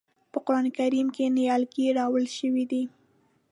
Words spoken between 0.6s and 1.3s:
کریم کې